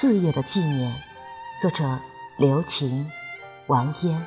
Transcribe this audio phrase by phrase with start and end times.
[0.00, 0.94] 四月的纪念，
[1.60, 1.98] 作者
[2.36, 3.10] 刘擎、
[3.66, 4.24] 王嫣。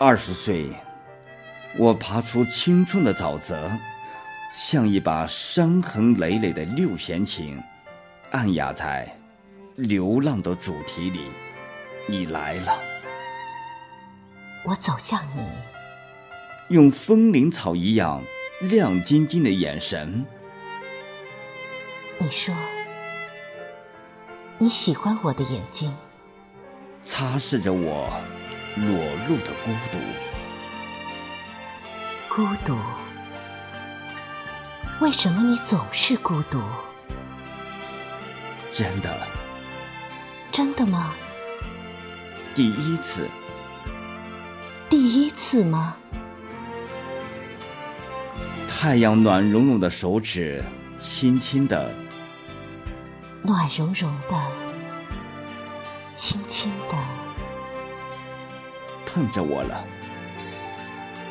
[0.00, 0.68] 二十岁，
[1.78, 3.70] 我爬出青春的沼泽，
[4.52, 7.62] 像一把伤痕累累的六弦琴，
[8.32, 9.08] 按压在
[9.76, 11.30] 流浪的主题里。
[12.08, 12.76] 你来了，
[14.64, 18.20] 我走向你，用风铃草一样
[18.62, 20.26] 亮晶晶的眼神。
[22.18, 22.52] 你说。
[24.56, 25.92] 你喜欢我的眼睛，
[27.02, 28.08] 擦拭着我
[28.76, 28.86] 裸
[29.28, 29.98] 露的孤独。
[32.28, 32.76] 孤独？
[35.00, 36.62] 为什么你总是孤独？
[38.72, 39.12] 真的？
[40.52, 41.12] 真的吗？
[42.54, 43.28] 第一次？
[44.88, 45.96] 第一次吗？
[48.68, 50.62] 太阳暖融融的手指，
[50.96, 51.92] 轻轻的。
[53.46, 54.42] 暖融融的，
[56.14, 56.96] 轻轻的，
[59.04, 59.84] 碰着我了。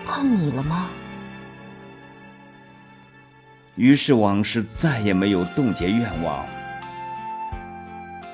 [0.06, 0.86] 碰你了吗？
[3.74, 6.46] 于是往事再也没有冻结愿望。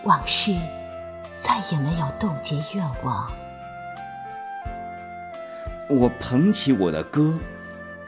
[0.03, 0.53] 往事
[1.39, 3.31] 再也没有冻结愿望。
[5.87, 7.33] 我捧起我的歌，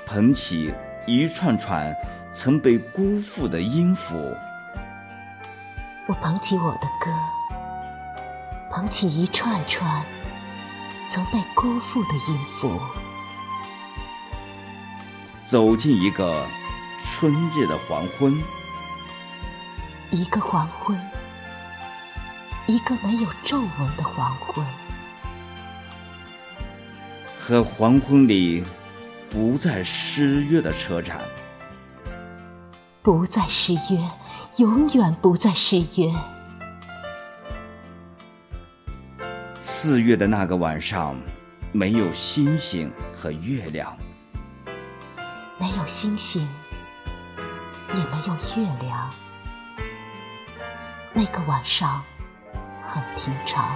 [0.05, 0.73] 捧起
[1.07, 1.95] 一串串
[2.33, 4.35] 曾被辜负的音符。
[6.11, 7.09] 我捧起我的歌，
[8.69, 10.03] 捧起一串串
[11.09, 12.77] 曾被辜负的音符，
[15.45, 16.45] 走进一个
[17.01, 18.37] 春日的黄昏，
[20.11, 20.99] 一个黄昏，
[22.67, 24.65] 一个没有皱纹的黄昏，
[27.39, 28.65] 和黄昏里
[29.29, 31.21] 不再失约的车站，
[33.01, 34.09] 不再失约。
[34.57, 36.13] 永远不再失约。
[39.59, 41.15] 四月的那个晚上，
[41.71, 43.95] 没有星星和月亮，
[45.57, 46.47] 没有星星，
[47.89, 49.09] 也没有月亮。
[51.13, 52.03] 那个晚上
[52.87, 53.71] 很平常。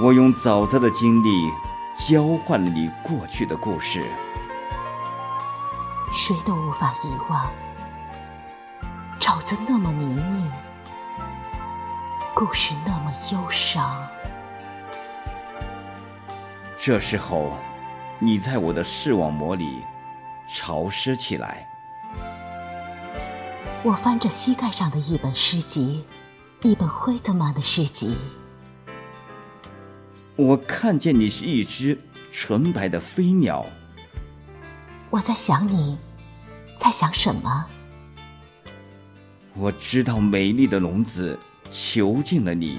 [0.00, 1.28] 我用早早的经历
[1.96, 4.02] 交换了你过去的故事，
[6.16, 7.46] 谁都无法遗忘。
[9.20, 10.50] 沼泽那么泥泞，
[12.34, 14.06] 故事那么忧伤。
[16.78, 17.56] 这时候，
[18.20, 19.82] 你在我的视网膜里
[20.54, 21.68] 潮湿起来。
[23.82, 26.04] 我翻着膝盖上的一本诗集，
[26.62, 28.16] 一本惠特曼的诗集。
[30.36, 31.98] 我看见你是一只
[32.32, 33.66] 纯白的飞鸟。
[35.10, 35.98] 我在想你，
[36.78, 37.66] 在想什么？
[39.60, 41.36] 我知道美丽的笼子
[41.68, 42.78] 囚禁了你，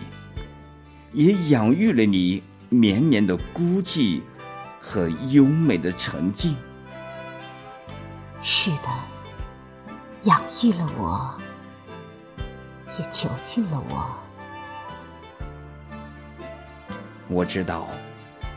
[1.11, 4.21] 也养育了你绵绵的孤寂
[4.79, 6.55] 和优美的沉静。
[8.43, 8.87] 是的，
[10.23, 11.37] 养育了我，
[12.97, 14.09] 也囚禁了我。
[17.27, 17.89] 我知道，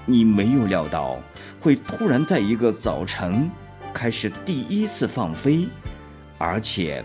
[0.07, 1.21] 你没有料到
[1.61, 3.51] 会突然在一个早晨
[3.93, 5.67] 开始第一次放飞，
[6.39, 7.05] 而且。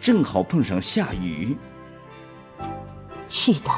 [0.00, 1.56] 正好碰上下雨。
[3.28, 3.70] 是的，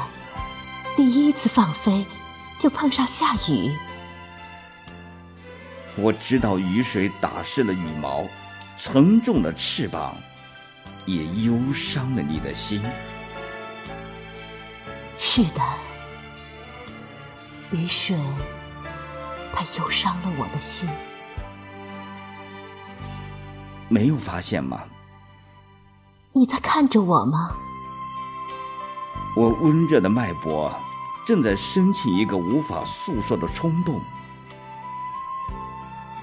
[0.95, 2.05] 第一次放飞
[2.57, 3.75] 就碰上下雨。
[5.97, 8.25] 我知道雨水打湿了羽毛，
[8.77, 10.15] 沉重了翅膀，
[11.05, 12.81] 也忧伤了你的心。
[15.17, 15.61] 是的，
[17.71, 18.17] 雨水
[19.53, 20.87] 它忧伤了我的心。
[23.89, 24.85] 没有发现吗？
[26.33, 27.49] 你在看着我吗？
[29.35, 30.73] 我温热的脉搏
[31.25, 33.99] 正在升起一个无法诉说的冲动，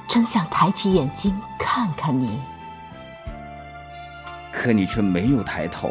[0.09, 2.41] 真想抬起眼睛看看你，
[4.51, 5.91] 可你却没有抬头。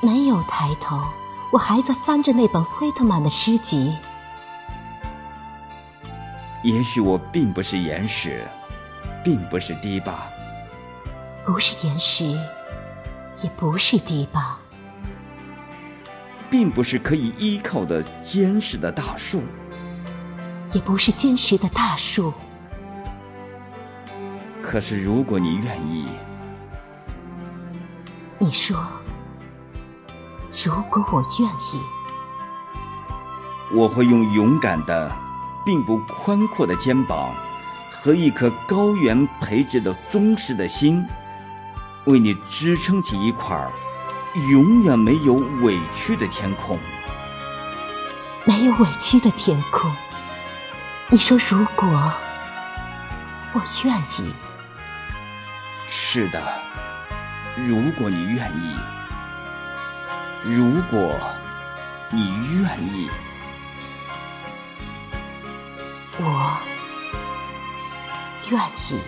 [0.00, 1.02] 没有抬头，
[1.50, 3.94] 我还在翻着那本惠特曼的诗集。
[6.62, 8.42] 也许我并不是岩石，
[9.22, 10.26] 并不是堤坝。
[11.46, 12.24] 不是岩石，
[13.42, 14.56] 也不是堤坝，
[16.48, 19.42] 并不是可以依靠的坚实的大树，
[20.72, 22.32] 也不是坚实的大树。
[24.62, 26.06] 可是，如果你愿意，
[28.38, 28.82] 你说，
[30.64, 31.82] 如果我愿意，
[33.70, 35.14] 我会用勇敢的，
[35.62, 37.34] 并不宽阔的肩膀
[37.90, 41.06] 和一颗高原培植的忠实的心。
[42.04, 43.56] 为你支撑起一块
[44.50, 46.78] 永远没有委屈的天空。
[48.44, 49.90] 没有委屈的天空。
[51.08, 51.86] 你说如果
[53.52, 54.32] 我愿意，
[55.86, 56.42] 是的，
[57.56, 58.76] 如果你愿意，
[60.42, 61.18] 如果
[62.10, 63.08] 你愿意，
[66.18, 66.58] 我
[68.50, 68.60] 愿
[68.90, 69.00] 意。